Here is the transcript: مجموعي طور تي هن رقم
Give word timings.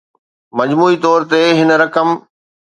مجموعي 0.59 0.97
طور 1.03 1.19
تي 1.31 1.41
هن 1.59 1.69
رقم 1.83 2.09